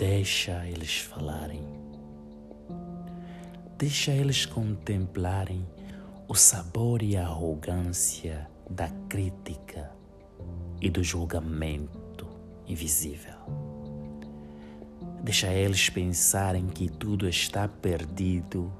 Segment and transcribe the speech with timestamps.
[0.00, 1.62] Deixa eles falarem.
[3.76, 5.68] Deixa eles contemplarem
[6.26, 9.90] o sabor e a arrogância da crítica
[10.80, 12.26] e do julgamento
[12.66, 13.34] invisível.
[15.22, 18.72] Deixa eles pensarem que tudo está perdido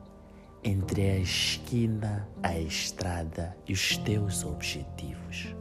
[0.64, 5.54] entre a esquina, a estrada e os teus objetivos.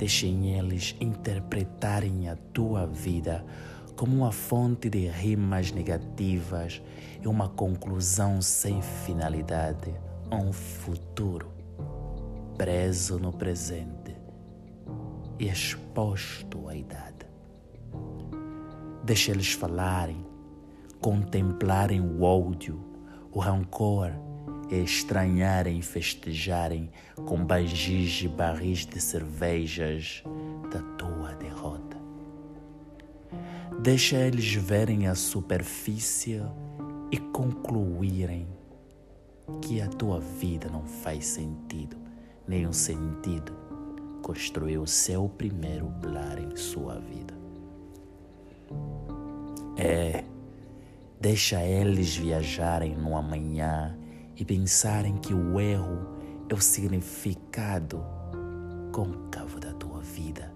[0.00, 3.44] Deixem eles interpretarem a tua vida
[3.94, 6.80] como uma fonte de rimas negativas
[7.22, 9.92] e uma conclusão sem finalidade,
[10.32, 11.52] um futuro
[12.56, 14.16] preso no presente
[15.38, 17.26] e exposto à idade.
[19.04, 20.24] Deixa eles falarem,
[20.98, 22.82] contemplarem o ódio,
[23.30, 24.12] o rancor
[24.76, 26.90] estranharem e festejarem
[27.26, 30.22] com bangis e barris de cervejas
[30.72, 31.98] da tua derrota.
[33.82, 36.42] Deixa eles verem a superfície
[37.10, 38.46] e concluírem
[39.62, 41.96] que a tua vida não faz sentido,
[42.68, 43.52] o sentido
[44.22, 47.34] construiu seu primeiro lar em sua vida.
[49.76, 50.24] É,
[51.20, 53.96] deixa eles viajarem no amanhã
[54.40, 56.16] e pensarem que o erro
[56.48, 58.02] é o significado
[58.90, 60.50] côncavo da tua vida.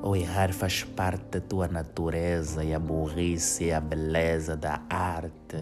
[0.00, 5.56] O errar faz parte da tua natureza e a burrice é a beleza da arte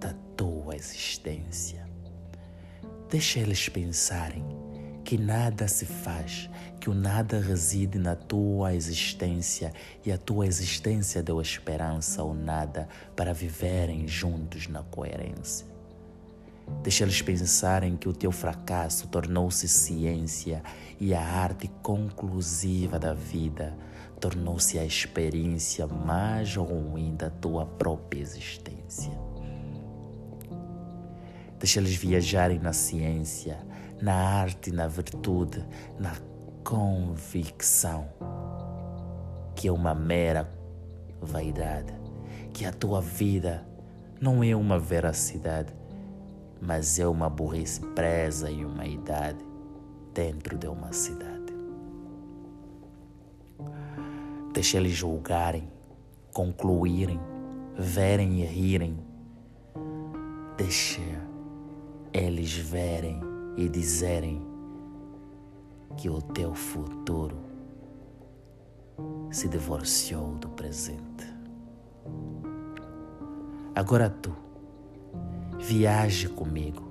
[0.00, 1.86] da tua existência.
[3.10, 4.63] Deixa eles pensarem
[5.04, 6.48] que nada se faz,
[6.80, 9.72] que o nada reside na tua existência
[10.04, 15.66] e a tua existência deu esperança ao nada para viverem juntos na coerência.
[16.82, 20.62] Deixa eles pensarem que o teu fracasso tornou-se ciência
[20.98, 23.76] e a arte conclusiva da vida
[24.18, 29.12] tornou-se a experiência mais ruim da tua própria existência.
[31.58, 33.58] Deixa eles viajarem na ciência,
[34.00, 35.64] na arte, na virtude,
[35.98, 36.14] na
[36.62, 38.08] convicção
[39.54, 40.48] que é uma mera
[41.20, 41.94] vaidade,
[42.52, 43.66] que a tua vida
[44.20, 45.74] não é uma veracidade,
[46.60, 49.44] mas é uma burrice presa em uma idade
[50.12, 51.54] dentro de uma cidade.
[54.52, 55.68] Deixa eles julgarem,
[56.32, 57.20] concluírem,
[57.76, 58.98] verem e rirem.
[60.56, 61.00] Deixa
[62.12, 64.42] eles verem e dizerem
[65.96, 67.36] que o teu futuro
[69.30, 71.32] se divorciou do presente.
[73.74, 74.34] Agora tu,
[75.58, 76.82] viaje comigo,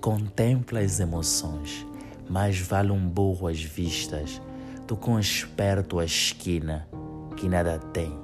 [0.00, 1.86] contempla as emoções,
[2.28, 4.40] mais vale um burro às vistas
[4.86, 6.88] do que um esperto à esquina
[7.36, 8.16] que nada tem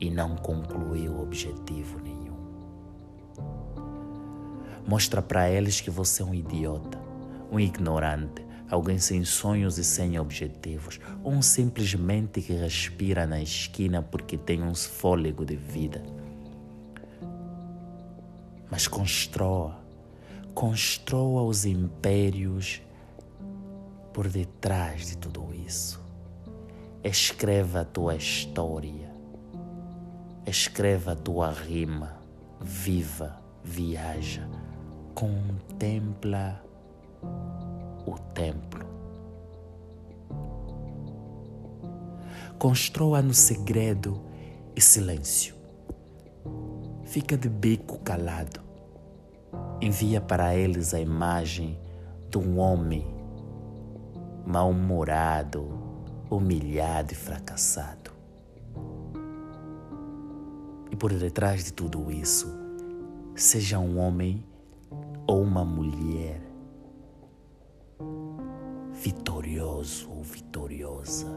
[0.00, 2.49] e não concluiu objetivo nenhum.
[4.90, 6.98] Mostra para eles que você é um idiota,
[7.48, 14.02] um ignorante, alguém sem sonhos e sem objetivos, ou um simplesmente que respira na esquina
[14.02, 16.02] porque tem um fôlego de vida.
[18.68, 19.78] Mas construa,
[20.54, 22.82] construa os impérios
[24.12, 26.00] por detrás de tudo isso.
[27.04, 29.08] Escreva a tua história,
[30.44, 32.16] escreva a tua rima,
[32.60, 34.48] viva, viaja
[35.20, 36.64] contempla
[38.06, 38.86] o templo.
[42.58, 44.18] Construa no segredo
[44.74, 45.54] e silêncio.
[47.04, 48.62] Fica de bico calado.
[49.78, 51.78] Envia para eles a imagem
[52.30, 53.06] de um homem
[54.46, 55.68] mal-humorado,
[56.30, 58.10] humilhado e fracassado.
[60.90, 62.48] E por detrás de tudo isso,
[63.36, 64.48] seja um homem
[65.30, 66.42] ou uma mulher
[68.92, 71.28] vitorioso ou vitoriosa.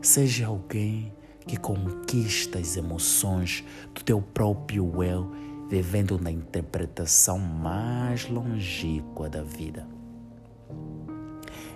[0.00, 1.12] Seja alguém
[1.44, 5.28] que conquista as emoções do teu próprio eu,
[5.68, 9.84] vivendo na interpretação mais longínqua da vida.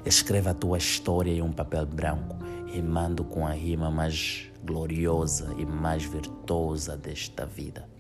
[0.05, 5.67] Escreva a tua história em um papel branco, rimando com a rima mais gloriosa e
[5.67, 7.96] mais virtuosa desta vida.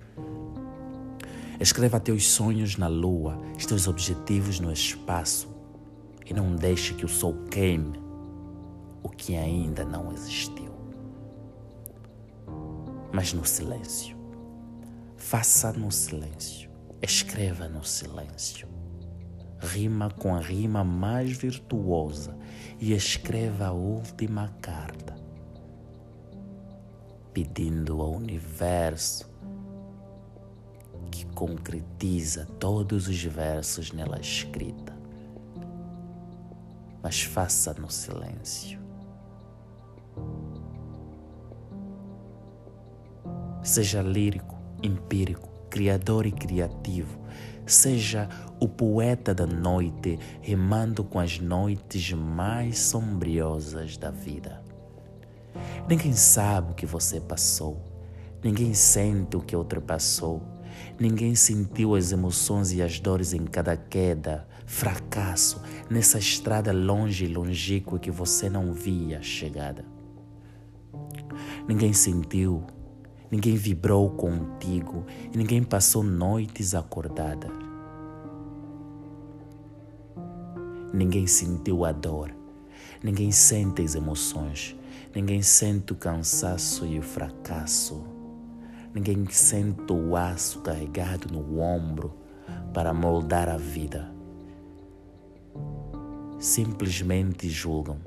[1.58, 5.48] Escreva teus sonhos na lua, os teus objetivos no espaço
[6.24, 7.98] e não deixe que o sol queime
[9.02, 10.74] o que ainda não existiu.
[13.12, 14.16] Mas no silêncio.
[15.16, 16.68] Faça no silêncio.
[17.00, 18.68] Escreva no silêncio.
[19.58, 22.36] rima com a rima mais virtuosa
[22.78, 25.16] e escreva a última carta,
[27.32, 29.30] pedindo ao universo
[31.36, 34.96] concretiza todos os versos nela escrita.
[37.02, 38.80] Mas faça no silêncio.
[43.62, 47.18] Seja lírico, empírico, criador e criativo.
[47.66, 54.62] Seja o poeta da noite, rimando com as noites mais sombriosas da vida.
[55.86, 57.76] Ninguém sabe o que você passou,
[58.42, 60.55] ninguém sente o que ultrapassou,
[60.98, 67.28] ninguém sentiu as emoções e as dores em cada queda, fracasso, nessa estrada longe e
[67.28, 69.84] longínqua que você não via a chegada.
[71.68, 72.64] Ninguém sentiu
[73.30, 77.50] Ninguém vibrou contigo e ninguém passou noites acordada.
[80.92, 82.32] Ninguém sentiu a dor,
[83.02, 84.76] ninguém sente as emoções,
[85.14, 88.02] ninguém sente o cansaço e o fracasso,
[88.96, 92.16] ninguém sente o aço carregado no ombro
[92.72, 94.10] para moldar a vida.
[96.38, 97.98] Simplesmente julgam,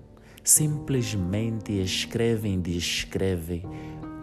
[0.43, 3.63] simplesmente escrevem e descrevem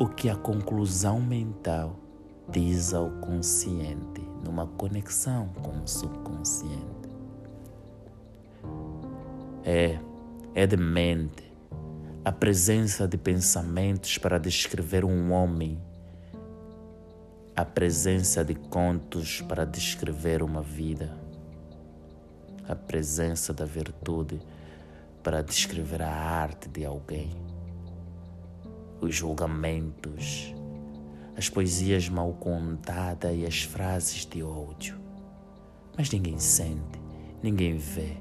[0.00, 2.00] o que a conclusão mental
[2.50, 7.06] diz ao consciente numa conexão com o subconsciente.
[9.64, 10.00] É,
[10.52, 11.46] é de mente
[12.24, 15.80] a presença de pensamentos para descrever um homem,
[17.56, 21.16] a presença de contos para descrever uma vida,
[22.68, 24.40] a presença da virtude
[25.22, 27.46] para descrever a arte de alguém
[29.00, 30.54] os julgamentos,
[31.36, 34.98] as poesias mal contadas e as frases de ódio.
[35.96, 37.00] Mas ninguém sente,
[37.42, 38.16] ninguém vê.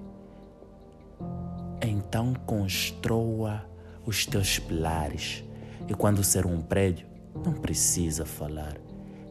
[1.82, 3.66] Então construa
[4.06, 5.44] os teus pilares,
[5.88, 7.08] e quando ser um prédio,
[7.44, 8.85] não precisa falar.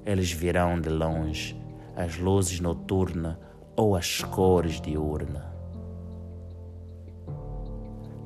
[0.05, 1.61] Eles virão de longe,
[1.97, 3.37] as luzes noturnas
[3.77, 5.53] ou as cores de urna.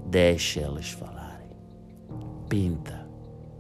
[0.06, 1.48] Deixe eles falarem.
[2.48, 3.06] Pinta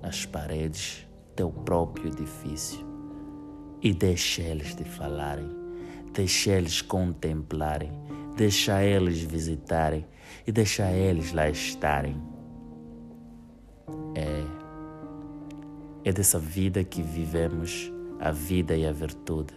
[0.02, 1.06] as paredes
[1.36, 2.86] teu próprio edifício
[3.82, 5.48] e deixa eles te falarem,
[6.12, 7.92] deixa eles contemplarem,
[8.36, 10.04] deixa eles visitarem
[10.46, 12.20] e deixa eles lá estarem.
[14.14, 14.44] É,
[16.08, 19.54] é dessa vida que vivemos a vida e a virtude.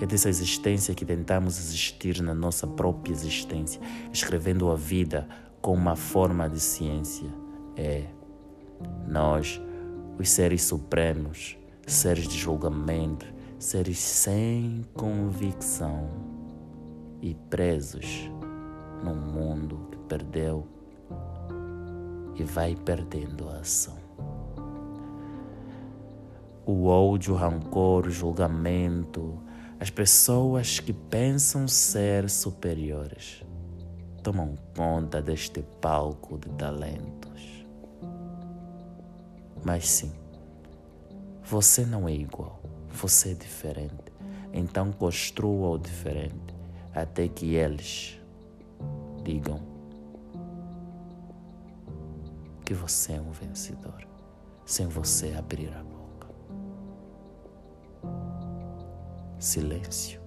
[0.00, 3.80] É dessa existência que tentamos existir na nossa própria existência,
[4.12, 5.28] escrevendo a vida
[5.60, 7.28] com uma forma de ciência.
[7.76, 8.06] É
[9.06, 9.60] nós,
[10.18, 13.26] os seres supremos, seres de julgamento,
[13.58, 16.10] seres sem convicção
[17.20, 18.30] e presos
[19.04, 20.66] num mundo que perdeu
[22.34, 24.01] e vai perdendo a ação.
[26.64, 29.38] O ódio, o rancor, o julgamento,
[29.80, 33.42] as pessoas que pensam ser superiores
[34.22, 37.66] tomam conta deste palco de talentos.
[39.64, 40.12] Mas sim,
[41.42, 42.60] você não é igual,
[42.90, 44.12] você é diferente.
[44.52, 46.54] Então construa o diferente
[46.94, 48.20] até que eles
[49.24, 49.60] digam
[52.64, 54.06] que você é um vencedor,
[54.64, 56.01] sem você abrir a boca.
[59.42, 60.20] Silêncio.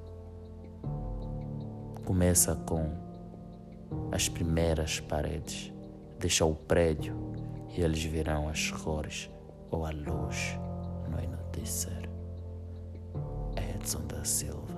[2.04, 2.92] Começa com
[4.12, 5.72] as primeiras paredes,
[6.20, 7.16] deixa o prédio
[7.70, 9.30] e eles verão as cores
[9.72, 10.60] ou a luz
[11.10, 12.10] no entardecer.
[13.56, 14.75] Edson da Silva.